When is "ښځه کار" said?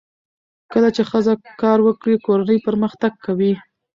1.09-1.79